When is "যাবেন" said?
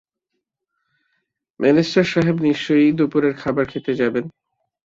3.95-4.25